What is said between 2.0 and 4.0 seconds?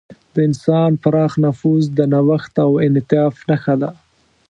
نوښت او انعطاف نښه ده.